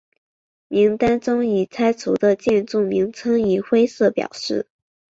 [0.67, 4.65] 名单中已拆除的建筑名称以灰色表示。